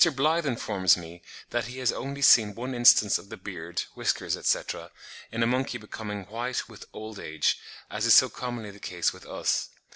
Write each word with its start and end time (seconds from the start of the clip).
Blyth 0.03 0.45
informs 0.45 0.97
me 0.97 1.21
that 1.51 1.65
he 1.65 1.77
has 1.77 1.91
only 1.91 2.23
seen 2.23 2.55
one 2.55 2.73
instance 2.73 3.19
of 3.19 3.29
the 3.29 3.37
beard, 3.37 3.83
whiskers, 3.93 4.35
etc., 4.35 4.89
in 5.31 5.43
a 5.43 5.45
monkey 5.45 5.77
becoming 5.77 6.23
white 6.25 6.67
with 6.67 6.85
old 6.91 7.19
age, 7.19 7.59
as 7.87 8.07
is 8.07 8.13
so 8.15 8.27
commonly 8.27 8.71
the 8.71 8.79
case 8.79 9.13
with 9.13 9.27
us. 9.27 9.69